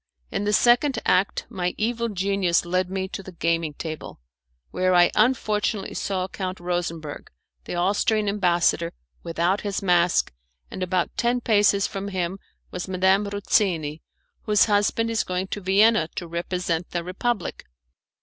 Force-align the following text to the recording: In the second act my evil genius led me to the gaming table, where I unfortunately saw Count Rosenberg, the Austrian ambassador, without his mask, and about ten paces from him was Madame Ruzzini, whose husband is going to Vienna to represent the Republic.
In 0.31 0.45
the 0.45 0.51
second 0.51 0.97
act 1.05 1.45
my 1.47 1.75
evil 1.77 2.09
genius 2.09 2.65
led 2.65 2.89
me 2.89 3.07
to 3.09 3.21
the 3.21 3.31
gaming 3.33 3.75
table, 3.75 4.19
where 4.71 4.95
I 4.95 5.11
unfortunately 5.15 5.93
saw 5.93 6.27
Count 6.27 6.59
Rosenberg, 6.59 7.29
the 7.65 7.75
Austrian 7.75 8.27
ambassador, 8.27 8.93
without 9.21 9.61
his 9.61 9.83
mask, 9.83 10.33
and 10.71 10.81
about 10.81 11.15
ten 11.17 11.39
paces 11.39 11.85
from 11.85 12.07
him 12.07 12.39
was 12.71 12.87
Madame 12.87 13.25
Ruzzini, 13.27 14.01
whose 14.47 14.65
husband 14.65 15.11
is 15.11 15.23
going 15.23 15.45
to 15.49 15.61
Vienna 15.61 16.09
to 16.15 16.25
represent 16.27 16.89
the 16.89 17.03
Republic. 17.03 17.65